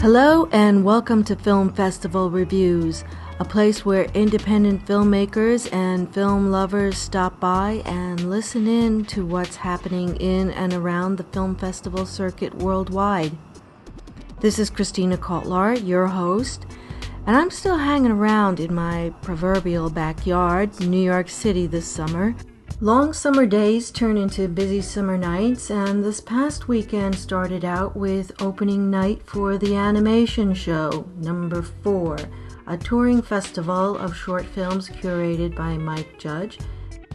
[0.00, 3.04] Hello and welcome to Film Festival Reviews,
[3.38, 9.56] a place where independent filmmakers and film lovers stop by and listen in to what's
[9.56, 13.36] happening in and around the film festival circuit worldwide.
[14.40, 16.64] This is Christina Kotlar, your host,
[17.26, 22.34] and I'm still hanging around in my proverbial backyard, New York City, this summer.
[22.82, 28.32] Long summer days turn into busy summer nights, and this past weekend started out with
[28.40, 32.16] opening night for the Animation Show, number four,
[32.66, 36.58] a touring festival of short films curated by Mike Judge,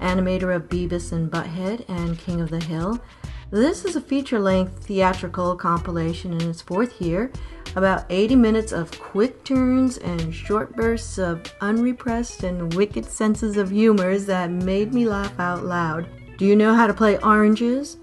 [0.01, 3.01] animator of Beavis and Butthead and King of the Hill.
[3.49, 7.31] This is a feature length theatrical compilation in its fourth year
[7.75, 13.69] about 80 minutes of quick turns and short bursts of unrepressed and wicked senses of
[13.69, 16.07] humors that made me laugh out loud.
[16.37, 17.97] Do you know how to play oranges?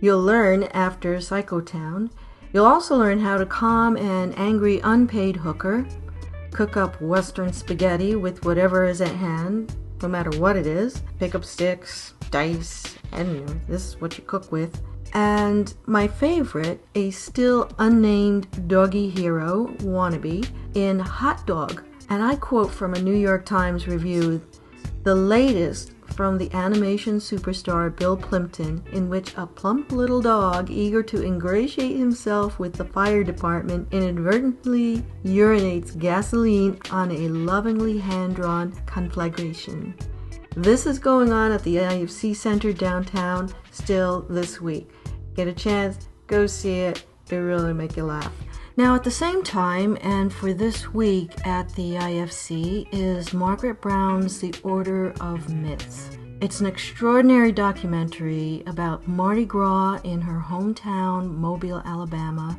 [0.00, 2.10] You'll learn after Psychotown.
[2.52, 5.86] You'll also learn how to calm an angry unpaid hooker,
[6.52, 11.34] cook up western spaghetti with whatever is at hand, no matter what it is, pick
[11.34, 14.80] up sticks, dice, and this is what you cook with.
[15.14, 21.84] And my favorite, a still unnamed doggy hero wannabe in Hot Dog.
[22.10, 24.40] And I quote from a New York Times review
[25.04, 31.02] the latest from the animation superstar Bill Plympton, in which a plump little dog, eager
[31.04, 38.72] to ingratiate himself with the fire department, inadvertently urinates gasoline on a lovingly hand drawn
[38.84, 39.94] conflagration.
[40.56, 44.90] This is going on at the IFC Center downtown still this week.
[45.34, 47.04] Get a chance, go see it.
[47.30, 48.32] It really make you laugh.
[48.76, 54.40] Now, at the same time, and for this week at the IFC, is Margaret Brown's
[54.40, 56.10] The Order of Myths.
[56.40, 62.58] It's an extraordinary documentary about Mardi Gras in her hometown, Mobile, Alabama,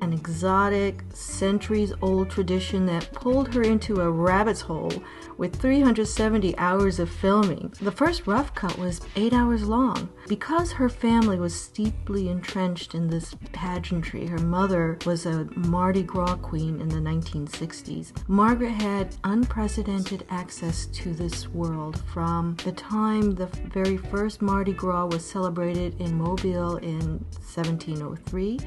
[0.00, 4.92] an exotic, centuries old tradition that pulled her into a rabbit's hole
[5.36, 7.72] with 370 hours of filming.
[7.80, 10.08] The first rough cut was eight hours long.
[10.28, 16.36] Because her family was steeply entrenched in this pageantry, her mother was a Mardi Gras
[16.36, 18.12] queen in the 1960s.
[18.28, 25.06] Margaret had unprecedented access to this world from the time the very first Mardi Gras
[25.06, 27.24] was celebrated in Mobile in
[27.54, 28.58] 1703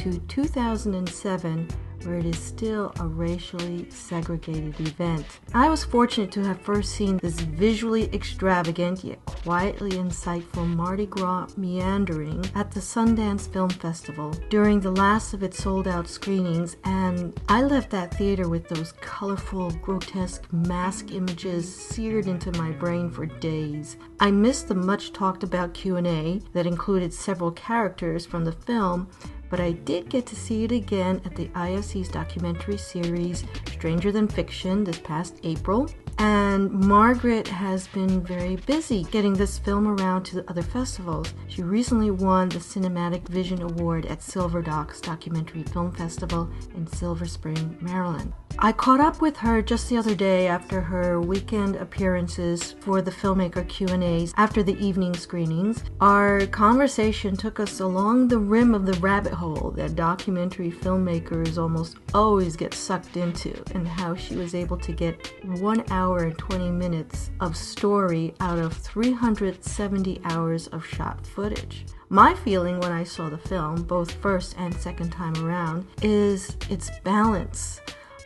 [0.00, 1.68] to 2007
[2.04, 5.26] where it is still a racially segregated event.
[5.52, 11.48] I was fortunate to have first seen this visually extravagant yet quietly insightful Mardi Gras
[11.58, 17.38] meandering at the Sundance Film Festival during the last of its sold out screenings and
[17.50, 23.26] I left that theater with those colorful grotesque mask images seared into my brain for
[23.26, 23.98] days.
[24.18, 29.06] I missed the much talked about Q&A that included several characters from the film
[29.50, 34.28] but I did get to see it again at the IFC's documentary series Stranger Than
[34.28, 35.90] Fiction this past April.
[36.18, 41.32] And Margaret has been very busy getting this film around to other festivals.
[41.48, 47.26] She recently won the Cinematic Vision Award at Silver Docs Documentary Film Festival in Silver
[47.26, 48.34] Spring, Maryland.
[48.58, 53.10] I caught up with her just the other day after her weekend appearances for the
[53.10, 55.82] filmmaker Q&As after the evening screenings.
[56.00, 61.96] Our conversation took us along the rim of the rabbit hole that documentary filmmakers almost
[62.12, 66.70] always get sucked into and how she was able to get 1 hour and 20
[66.70, 71.86] minutes of story out of 370 hours of shot footage.
[72.10, 76.90] My feeling when I saw the film, both first and second time around, is its
[77.04, 77.80] balance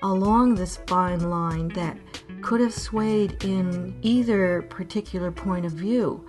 [0.05, 1.97] along this fine line that
[2.43, 6.25] could have swayed in either particular point of view.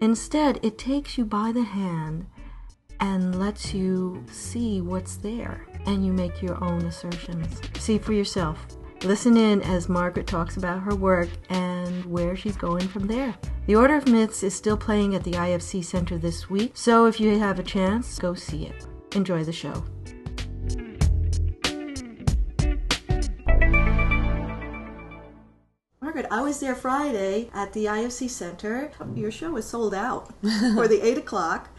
[0.00, 2.24] Instead, it takes you by the hand
[3.00, 7.60] and lets you see what's there, and you make your own assertions.
[7.78, 8.64] See for yourself.
[9.02, 13.34] Listen in as Margaret talks about her work and where she's going from there.
[13.66, 17.20] The Order of Myths is still playing at the IFC Center this week, so if
[17.20, 18.86] you have a chance, go see it.
[19.14, 19.84] Enjoy the show.
[26.46, 28.92] Was there Friday at the IFC Center.
[29.16, 30.32] Your show was sold out
[30.74, 31.70] for the 8 o'clock.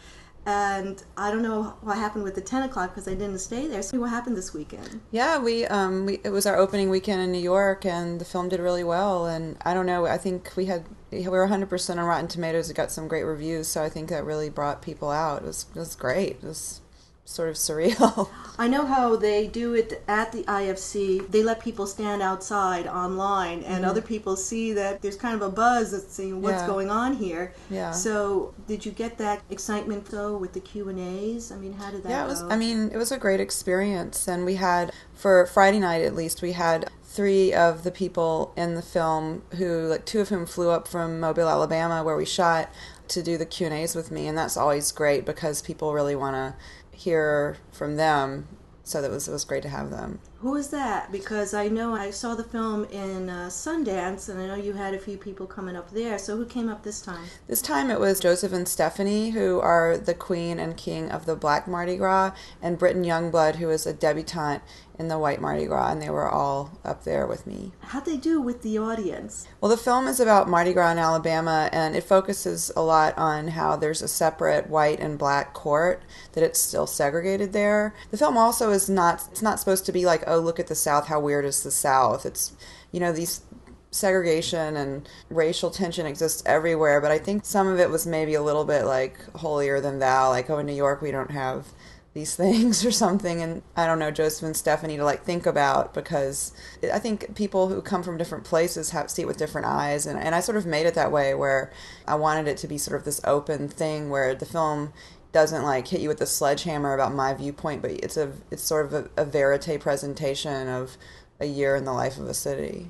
[0.44, 3.82] And I don't know what happened with the 10 o'clock because I didn't stay there.
[3.82, 5.00] So what happened this weekend?
[5.10, 8.50] Yeah, we, um, we it was our opening weekend in New York, and the film
[8.50, 9.26] did really well.
[9.26, 12.68] And I don't know, I think we had we were 100% on Rotten Tomatoes.
[12.68, 15.42] It got some great reviews, so I think that really brought people out.
[15.42, 16.36] It was it was great.
[16.42, 16.82] It was
[17.28, 18.28] sort of surreal.
[18.58, 21.30] I know how they do it at the IFC.
[21.30, 23.90] They let people stand outside online, and Mm-hmm.
[23.90, 26.66] other people see that there's kind of a buzz that's saying what's Yeah.
[26.66, 27.52] going on here.
[27.70, 27.92] Yeah.
[27.92, 31.52] So, did you get that excitement though with the Q and A's?
[31.52, 32.30] I mean, how did that Yeah, it go?
[32.30, 32.42] was.
[32.50, 36.40] I mean, it was a great experience, and we had for Friday night at least
[36.42, 40.70] we had three of the people in the film who, like, two of whom flew
[40.70, 42.70] up from Mobile, Alabama, where we shot,
[43.08, 46.14] to do the Q and A's with me, and that's always great because people really
[46.16, 46.54] want to
[46.98, 48.48] hear from them.
[48.82, 50.20] So that was it was great to have them.
[50.40, 51.10] Who is that?
[51.10, 54.94] Because I know I saw the film in uh, Sundance, and I know you had
[54.94, 56.16] a few people coming up there.
[56.16, 57.24] So who came up this time?
[57.48, 61.34] This time it was Joseph and Stephanie, who are the queen and king of the
[61.34, 64.62] Black Mardi Gras, and Britton Youngblood, who is a debutante
[64.98, 67.72] in the White Mardi Gras, and they were all up there with me.
[67.80, 69.46] How'd they do with the audience?
[69.60, 73.48] Well, the film is about Mardi Gras in Alabama, and it focuses a lot on
[73.48, 76.02] how there's a separate white and black court,
[76.32, 77.94] that it's still segregated there.
[78.10, 80.74] The film also is not, it's not supposed to be like, oh, look at the
[80.74, 82.26] South, how weird is the South?
[82.26, 82.52] It's,
[82.92, 83.42] you know, these
[83.90, 88.42] segregation and racial tension exists everywhere, but I think some of it was maybe a
[88.42, 91.66] little bit like holier than thou, like, oh, in New York we don't have
[92.14, 95.94] these things or something and I don't know Joseph and Stephanie to like think about
[95.94, 96.52] because
[96.92, 100.18] I think people who come from different places have see it with different eyes and,
[100.18, 101.72] and I sort of made it that way where
[102.06, 104.92] I wanted it to be sort of this open thing where the film
[105.32, 108.86] doesn't like hit you with a sledgehammer about my viewpoint but it's a it's sort
[108.86, 110.96] of a, a verite presentation of
[111.40, 112.88] a year in the life of a city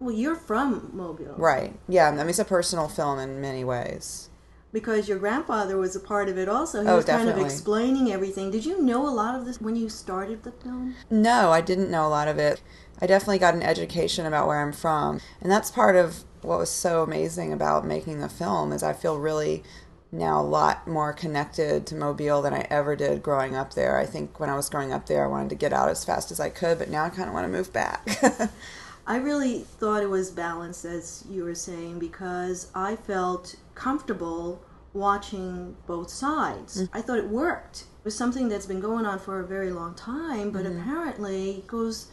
[0.00, 4.30] Well, you're from Mobile, right yeah I mean it's a personal film in many ways
[4.72, 6.82] Because your grandfather was a part of it also.
[6.82, 8.50] He Oh, was kind of explaining everything.
[8.50, 10.94] Did you know a lot of this when you started the film?
[11.10, 12.60] No, I didn't know a lot of it.
[13.00, 16.68] I definitely got an education about where I'm from, and that's part of what was
[16.70, 19.62] so amazing about making the film is I feel really
[20.10, 23.98] now a lot more connected to Mobile than I ever did growing up there.
[23.98, 26.30] I think when I was growing up there, I wanted to get out as fast
[26.30, 28.08] as I could, but now I kind of want to move back.
[29.06, 34.62] I really thought it was balanced, as you were saying, because I felt comfortable
[34.92, 36.82] watching both sides.
[36.82, 36.88] Mm.
[36.92, 37.82] I thought it worked.
[37.82, 40.80] It was something that's been going on for a very long time, but mm-hmm.
[40.80, 42.08] apparently it goes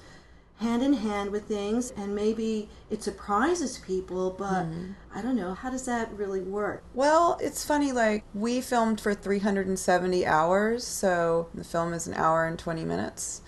[0.58, 4.66] hand in hand with things, and maybe it surprises people, but
[5.14, 5.54] I don't know.
[5.54, 6.84] How does that really work?
[6.94, 12.46] Well, it's funny, like, we filmed for 370 hours, so the film is an hour
[12.46, 13.42] and 20 minutes,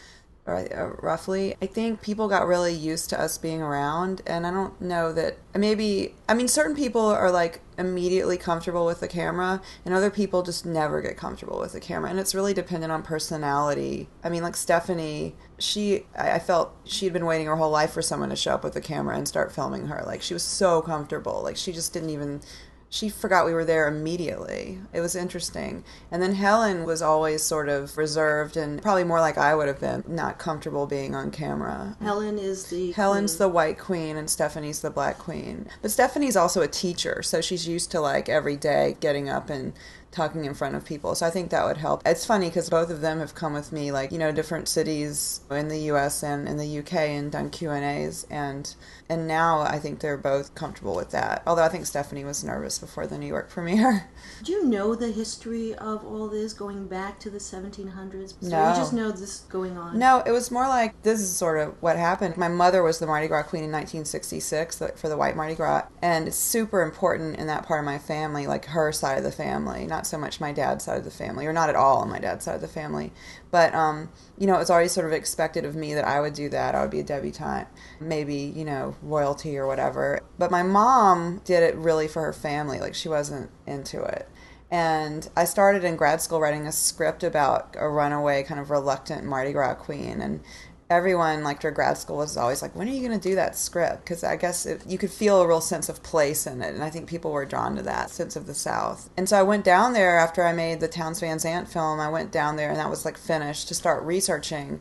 [0.46, 0.64] uh,
[1.02, 1.56] roughly.
[1.62, 5.38] I think people got really used to us being around, and I don't know that
[5.56, 10.44] maybe, I mean, certain people are like immediately comfortable with the camera, and other people
[10.44, 14.10] just never get comfortable with the camera, and it's really dependent on personality.
[14.24, 18.30] I mean, like, Stephanie, she, I felt she'd been waiting her whole life for someone
[18.30, 20.04] to show up with a camera and start filming her.
[20.06, 21.42] Like, she was so comfortable.
[21.44, 22.42] Like, she just didn't even
[22.90, 24.80] she forgot we were there immediately.
[24.94, 25.84] It was interesting.
[26.12, 29.80] And then Helen was always sort of reserved and probably more like I would have
[29.80, 31.98] been, not comfortable being on camera.
[32.02, 33.40] Helen is the Helen's queen.
[33.48, 35.68] the white queen and Stephanie's the black queen.
[35.82, 39.74] But Stephanie's also a teacher, so she's used to like every day getting up and
[40.18, 41.16] talking in front of people.
[41.16, 42.02] So I think that would help.
[42.06, 45.42] It's funny because both of them have come with me, like you know, different cities
[45.52, 46.24] in the U.S.
[46.24, 48.76] and in the UK and done Q and A's, and
[49.10, 51.44] and now I think they're both comfortable with that.
[51.48, 54.10] Although I think Stephanie was nervous before the New York premiere.
[54.44, 58.34] Do you know the history of all this going back to the 1700s?
[58.42, 58.70] So No.
[58.70, 59.98] you just know this going on.
[60.00, 62.38] No, it was more like this is sort of what happened.
[62.38, 66.28] My mother was the Mardi Gras queen in 1966 for the White Mardi Gras, and
[66.28, 69.86] it's super important in that part of my family, like her side of the family,
[69.86, 72.20] not so much my dad's side of the family, or not at all on my
[72.20, 73.12] dad's side of the family.
[73.52, 76.34] But um, you know, it was always sort of expected of me that I would
[76.34, 76.76] do that.
[76.76, 77.68] I would be a debutante,
[78.00, 80.22] maybe you know, royalty or whatever.
[80.38, 82.80] But my mom did it really for her family.
[82.80, 84.30] Like she wasn't into it.
[84.70, 89.24] And I started in grad school writing a script about a runaway, kind of reluctant
[89.24, 90.20] Mardi Gras queen.
[90.20, 90.42] And
[90.90, 93.58] everyone, like, during grad school was always like, when are you going to do that
[93.58, 94.04] script?
[94.04, 96.74] Because I guess it, you could feel a real sense of place in it.
[96.74, 99.10] And I think people were drawn to that sense of the South.
[99.18, 102.00] And so I went down there after I made the Townes Van Zandt film.
[102.00, 104.80] I went down there, and that was like finished to start researching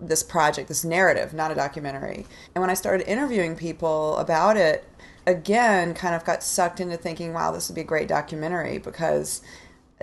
[0.00, 2.26] this project, this narrative, not a documentary.
[2.54, 4.84] And when I started interviewing people about it,
[5.26, 9.42] again, kind of got sucked into thinking, wow, this would be a great documentary because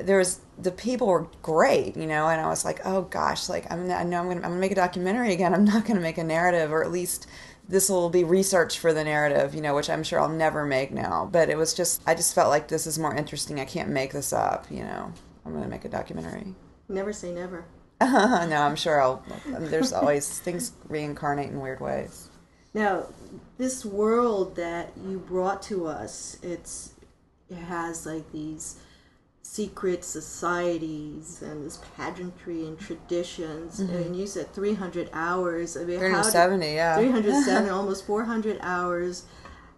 [0.03, 3.69] there was the people were great, you know, and I was like, oh gosh, like
[3.71, 5.53] I'm, I know I'm gonna, I'm gonna make a documentary again.
[5.55, 7.27] I'm not gonna make a narrative, or at least
[7.67, 10.91] this will be research for the narrative, you know, which I'm sure I'll never make
[10.91, 11.29] now.
[11.31, 13.59] But it was just, I just felt like this is more interesting.
[13.59, 15.13] I can't make this up, you know.
[15.45, 16.55] I'm gonna make a documentary.
[16.87, 17.65] Never say never.
[18.01, 19.23] no, I'm sure I'll.
[19.45, 22.29] There's always things reincarnate in weird ways.
[22.73, 23.07] Now,
[23.57, 26.93] this world that you brought to us, it's
[27.49, 28.77] it has like these
[29.51, 33.79] secret societies and this pageantry and traditions.
[33.79, 33.95] Mm-hmm.
[33.95, 35.75] And you said 300 hours.
[35.75, 36.95] I mean, 370, did, yeah.
[36.95, 39.25] 370, almost 400 hours.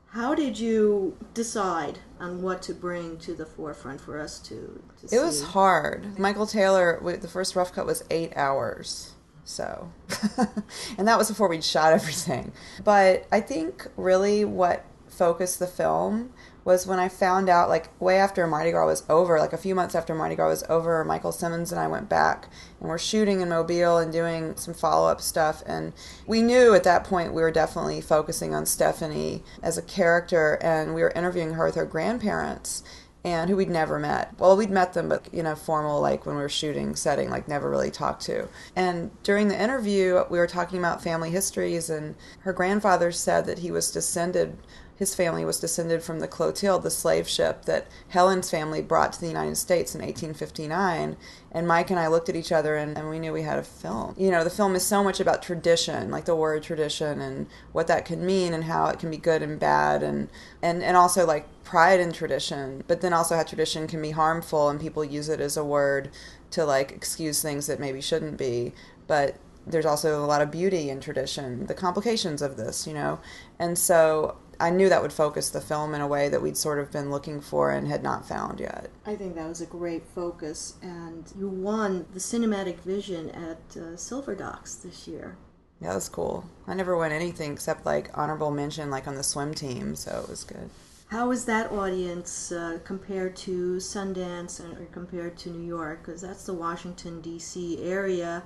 [0.07, 5.05] How did you decide on what to bring to the forefront for us to, to
[5.05, 5.19] It see?
[5.19, 6.19] was hard.
[6.19, 9.13] Michael Taylor, the first rough cut was eight hours.
[9.45, 9.89] So,
[10.97, 12.51] and that was before we'd shot everything.
[12.83, 18.17] But I think really what focused the film was when I found out, like, way
[18.17, 21.31] after Mardi Gras was over, like a few months after Mardi Gras was over, Michael
[21.31, 22.47] Simmons and I went back
[22.79, 25.63] and we're shooting in Mobile and doing some follow up stuff.
[25.65, 25.93] And
[26.27, 30.93] we knew at that point we were definitely focusing on Stephanie as a character, and
[30.93, 32.83] we were interviewing her with her grandparents
[33.23, 34.33] and who we'd never met.
[34.39, 37.47] Well, we'd met them, but in a formal, like when we were shooting setting, like
[37.47, 38.47] never really talked to.
[38.75, 43.59] And during the interview, we were talking about family histories, and her grandfather said that
[43.59, 44.57] he was descended
[45.01, 49.19] his family was descended from the Clotilde, the slave ship that Helen's family brought to
[49.19, 51.17] the United States in 1859.
[51.51, 53.63] And Mike and I looked at each other and, and, we knew we had a
[53.63, 54.13] film.
[54.15, 57.87] You know, the film is so much about tradition, like the word tradition and what
[57.87, 60.29] that can mean and how it can be good and bad and,
[60.61, 64.69] and, and also like pride in tradition, but then also how tradition can be harmful
[64.69, 66.11] and people use it as a word
[66.51, 68.71] to like excuse things that maybe shouldn't be.
[69.07, 73.19] But there's also a lot of beauty in tradition, the complications of this, you know.
[73.57, 76.77] And so I knew that would focus the film in a way that we'd sort
[76.77, 78.91] of been looking for and had not found yet.
[79.05, 83.97] I think that was a great focus, and you won the cinematic vision at uh,
[83.97, 85.35] Silver Docs this year.
[85.81, 86.45] Yeah, that's cool.
[86.67, 90.29] I never won anything except like honorable mention, like on the swim team, so it
[90.29, 90.69] was good.
[91.07, 96.05] How was that audience uh, compared to Sundance or compared to New York?
[96.05, 97.83] Because that's the Washington D.C.
[97.83, 98.43] area,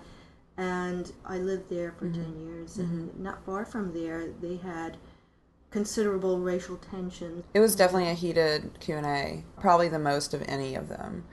[0.55, 2.23] and I lived there for mm-hmm.
[2.23, 3.23] ten years, and mm-hmm.
[3.23, 4.95] not far from there, they had
[5.75, 7.43] considerable racial tension.
[7.53, 11.25] It was definitely a heated Q and A, probably the most of any of them.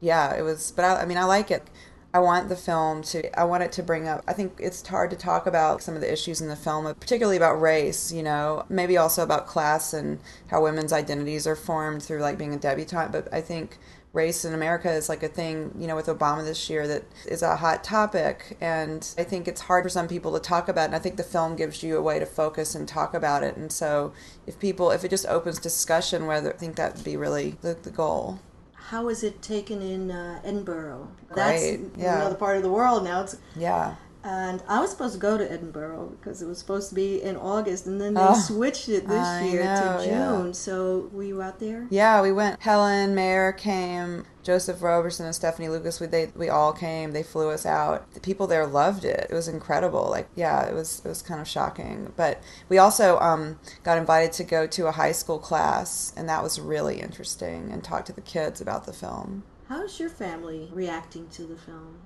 [0.00, 0.70] Yeah, it was.
[0.70, 1.68] But I, I mean, I like it.
[2.14, 5.10] I want the film to, I want it to bring up, I think it's hard
[5.10, 8.64] to talk about some of the issues in the film, particularly about race, you know,
[8.68, 13.10] maybe also about class and how women's identities are formed through like being a debutante.
[13.10, 13.78] But I think
[14.18, 17.40] race in America is like a thing, you know, with Obama this year that is
[17.40, 18.58] a hot topic.
[18.60, 20.86] And I think it's hard for some people to talk about.
[20.86, 23.56] And I think the film gives you a way to focus and talk about it.
[23.56, 24.12] And so
[24.46, 27.74] if people, if it just opens discussion, whether I think that would be really the,
[27.80, 28.40] the goal.
[28.74, 31.08] How is it taken in uh, Edinburgh?
[31.34, 31.62] That's
[31.96, 32.16] yeah.
[32.16, 33.22] another part of the world now.
[33.22, 33.96] It's, yeah.
[34.24, 37.36] And I was supposed to go to Edinburgh because it was supposed to be in
[37.36, 40.46] August, and then they oh, switched it this I year know, to June.
[40.46, 40.52] Yeah.
[40.52, 41.86] So were you out there?
[41.88, 42.60] Yeah, we went.
[42.60, 44.24] Helen Meaher came.
[44.42, 47.12] Joseph Roberson and Stephanie Lucas, we they we all came.
[47.12, 48.12] They flew us out.
[48.14, 49.26] The people there loved it.
[49.30, 50.08] It was incredible.
[50.10, 52.12] Like yeah, it was it was kind of shocking.
[52.16, 56.42] But we also um, got invited to go to a high school class, and that
[56.42, 57.70] was really interesting.
[57.70, 59.44] And talk to the kids about the film.
[59.68, 61.98] How's your family reacting to the film?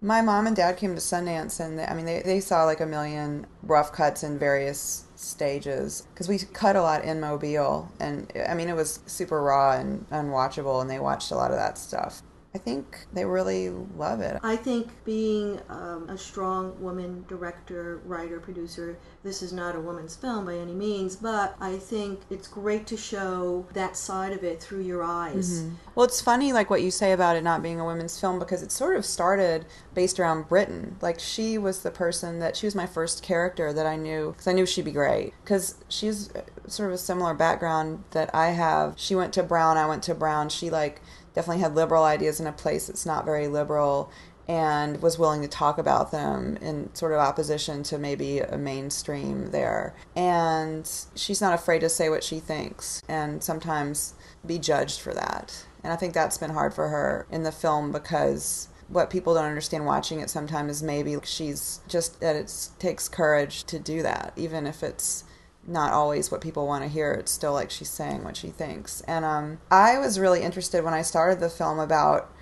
[0.00, 2.80] My mom and dad came to Sundance, and they, I mean, they, they saw like
[2.80, 8.30] a million rough cuts in various stages because we cut a lot in Mobile, and
[8.48, 11.78] I mean, it was super raw and unwatchable, and they watched a lot of that
[11.78, 12.22] stuff.
[12.56, 14.40] I think they really love it.
[14.42, 20.16] I think being um, a strong woman director, writer, producer, this is not a woman's
[20.16, 24.62] film by any means, but I think it's great to show that side of it
[24.62, 25.60] through your eyes.
[25.60, 25.74] Mm-hmm.
[25.94, 28.62] Well, it's funny, like what you say about it not being a women's film, because
[28.62, 30.96] it sort of started based around Britton.
[31.02, 34.46] Like, she was the person that, she was my first character that I knew, because
[34.46, 35.34] I knew she'd be great.
[35.44, 36.30] Because she's
[36.66, 38.94] sort of a similar background that I have.
[38.96, 40.48] She went to Brown, I went to Brown.
[40.48, 41.02] She, like,
[41.36, 44.10] definitely had liberal ideas in a place that's not very liberal
[44.48, 49.50] and was willing to talk about them in sort of opposition to maybe a mainstream
[49.50, 49.94] there.
[50.16, 54.14] And she's not afraid to say what she thinks and sometimes
[54.46, 55.66] be judged for that.
[55.84, 59.44] And I think that's been hard for her in the film because what people don't
[59.44, 64.32] understand watching it sometimes is maybe she's just that it takes courage to do that,
[64.36, 65.24] even if it's
[65.66, 67.12] not always what people want to hear.
[67.12, 69.00] It's still like she's saying what she thinks.
[69.02, 72.32] And um, I was really interested when I started the film about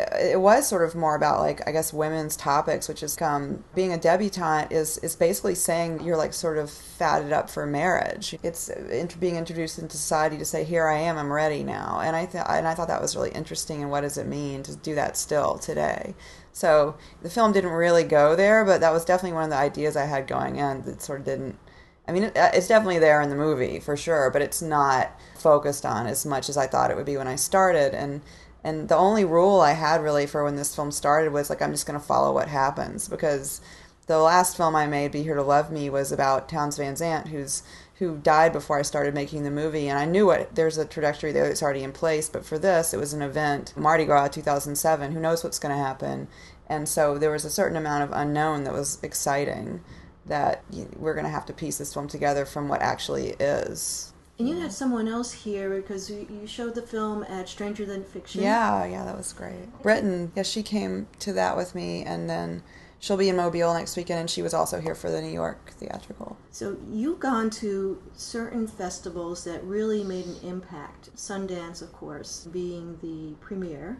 [0.00, 3.92] it was sort of more about like I guess women's topics, which is um, being
[3.92, 8.34] a debutante is is basically saying you're like sort of fatted up for marriage.
[8.42, 8.70] It's
[9.20, 12.44] being introduced into society to say here I am, I'm ready now, and I th-
[12.48, 13.82] and I thought that was really interesting.
[13.82, 16.14] And what does it mean to do that still today?
[16.52, 19.96] So the film didn't really go there, but that was definitely one of the ideas
[19.96, 21.56] I had going in that sort of didn't
[22.06, 25.86] I mean, uh, it's definitely there in the movie for sure, but it's not focused
[25.86, 27.94] on as much as I thought it would be when I started.
[27.94, 28.20] And
[28.62, 31.72] and the only rule I had really for when this film started was like I'm
[31.72, 33.60] just going to follow what happens because
[34.06, 37.28] the last film I made, Be Here to Love Me, was about Townes Van Zandt,
[37.28, 37.62] who's
[37.98, 41.30] who died before I started making the movie, and I knew what there's a trajectory
[41.30, 42.28] there that's already in place.
[42.28, 45.12] But for this, it was an event, Mardi Gras 2007.
[45.12, 46.26] Who knows what's going to happen?
[46.68, 49.80] And so there was a certain amount of unknown that was exciting.
[50.26, 50.64] That
[50.96, 54.12] we're going to have to piece this film together from what actually is.
[54.38, 58.42] And you had someone else here because you showed the film at Stranger Than Fiction.
[58.42, 59.70] Yeah, yeah, that was great.
[59.82, 62.64] Britton, yeah, she came to that with me, and then
[62.98, 65.70] she'll be in Mobile next weekend, and she was also here for the New York
[65.76, 66.36] theatrical.
[66.50, 71.14] So you've gone to certain festivals that really made an impact.
[71.14, 73.98] Sundance, of course, being the premiere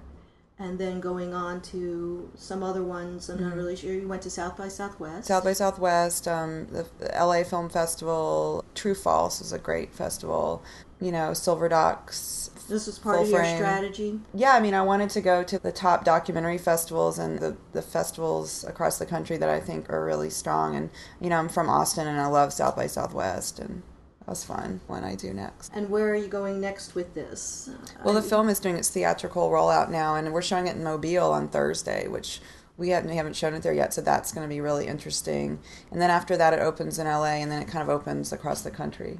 [0.58, 3.28] and then going on to some other ones.
[3.28, 3.48] I'm mm-hmm.
[3.48, 3.92] not really sure.
[3.92, 5.26] You went to South by Southwest.
[5.26, 10.62] South by Southwest, um, the, LA Film Festival, True False was a great festival.
[11.00, 12.50] You know, Silver Docs.
[12.68, 13.56] This was part of your frame.
[13.56, 14.20] strategy.
[14.32, 17.82] Yeah, I mean, I wanted to go to the top documentary festivals and the the
[17.82, 20.76] festivals across the country that I think are really strong.
[20.76, 20.88] And
[21.20, 23.82] you know, I'm from Austin, and I love South by Southwest, and
[24.26, 25.72] was fun when I do next.
[25.74, 27.70] And where are you going next with this?
[28.04, 31.32] Well, the film is doing its theatrical rollout now, and we're showing it in Mobile
[31.32, 32.40] on Thursday, which
[32.76, 35.60] we haven't, we haven't shown it there yet, so that's going to be really interesting.
[35.90, 38.62] And then after that, it opens in LA, and then it kind of opens across
[38.62, 39.18] the country.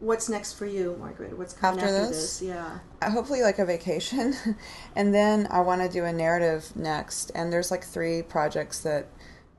[0.00, 1.38] What's next for you, Margaret?
[1.38, 2.40] What's coming after, after this?
[2.40, 2.48] this?
[2.48, 2.78] Yeah.
[3.00, 4.34] Uh, hopefully, like a vacation.
[4.96, 7.30] and then I want to do a narrative next.
[7.36, 9.06] And there's like three projects that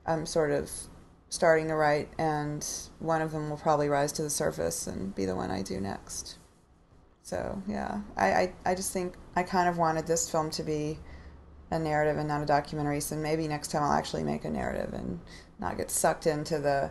[0.04, 0.70] I'm sort of
[1.34, 2.66] starting to write, and
[3.00, 5.80] one of them will probably rise to the surface and be the one I do
[5.80, 6.38] next.
[7.22, 10.98] So yeah, I, I, I just think I kind of wanted this film to be
[11.70, 13.00] a narrative and not a documentary.
[13.00, 15.20] So maybe next time I'll actually make a narrative and
[15.58, 16.90] not get sucked into the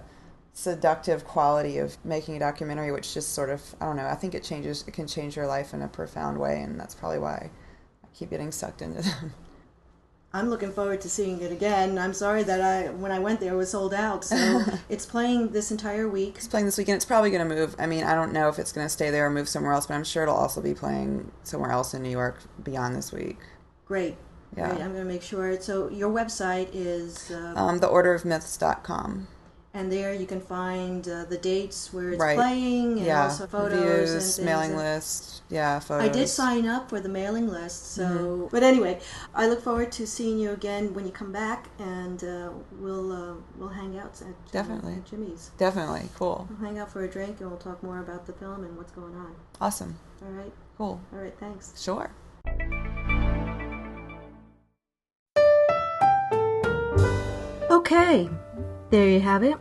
[0.53, 4.07] seductive quality of making a documentary, which just sort of I don't know.
[4.07, 4.83] I think it changes.
[4.88, 7.51] It can change your life in a profound way, and that's probably why
[8.03, 9.33] I keep getting sucked into them.
[10.35, 11.99] I'm looking forward to seeing it again.
[11.99, 14.23] I'm sorry that I when I went there it was sold out.
[14.25, 16.35] So it's playing this entire week.
[16.37, 16.95] It's playing this weekend.
[16.95, 17.75] It's probably going to move.
[17.77, 19.85] I mean, I don't know if it's going to stay there or move somewhere else,
[19.85, 23.37] but I'm sure it'll also be playing somewhere else in New York beyond this week.
[23.85, 24.15] Great.
[24.57, 24.69] Yeah.
[24.69, 24.81] Great.
[24.81, 25.59] I'm going to make sure.
[25.61, 29.27] So your website is uh, um, theorderofmyths.com
[29.73, 32.35] and there you can find uh, the dates where it's right.
[32.35, 33.23] playing and yeah.
[33.23, 35.41] also photos Views, and mailing list.
[35.49, 38.47] Yeah photos i did sign up for the mailing list so mm-hmm.
[38.51, 38.99] but anyway
[39.33, 43.35] i look forward to seeing you again when you come back and uh, we'll uh,
[43.57, 44.93] we'll hang out at, uh, definitely.
[44.93, 45.51] at jimmy's.
[45.57, 46.09] Definitely.
[46.15, 46.47] Cool.
[46.49, 48.91] We'll hang out for a drink and we'll talk more about the film and what's
[48.91, 49.36] going on.
[49.59, 49.97] Awesome.
[50.23, 50.53] All right.
[50.77, 51.01] Cool.
[51.12, 51.81] All right thanks.
[51.81, 52.12] Sure.
[57.71, 58.29] Okay
[58.93, 59.58] there you have it.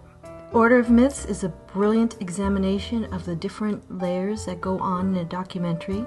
[0.52, 5.22] Order of Myths is a brilliant examination of the different layers that go on in
[5.22, 6.04] a documentary.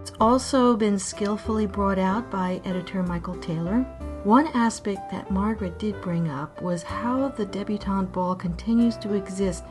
[0.00, 3.80] It's also been skillfully brought out by editor Michael Taylor.
[4.24, 9.64] One aspect that Margaret did bring up was how the debutante ball continues to exist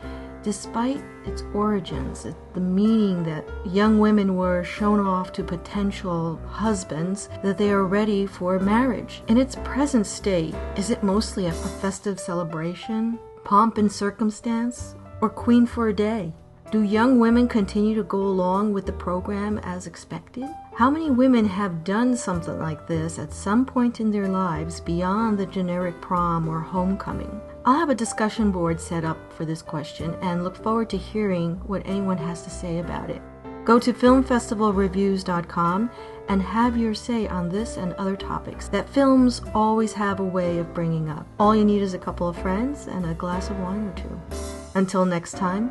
[0.44, 7.58] despite its origins, the meaning that young women were shown off to potential husbands that
[7.58, 9.22] they are ready for marriage.
[9.26, 15.66] In its present state, is it mostly a, festive celebration, pomp and circumstance, or queen
[15.66, 16.34] for a day?
[16.70, 20.48] Do young women continue to go along with the program as expected?
[20.74, 25.38] How many women have done something like this at some point in their lives beyond
[25.38, 27.40] the generic prom or homecoming?
[27.64, 31.60] I'll have a discussion board set up for this question and look forward to hearing
[31.66, 33.22] what anyone has to say about it.
[33.64, 35.90] Go to filmfestivalreviews.com
[36.28, 40.58] and have your say on this and other topics that films always have a way
[40.58, 41.26] of bringing up.
[41.38, 44.20] All you need is a couple of friends and a glass of wine or two.
[44.74, 45.70] Until next time,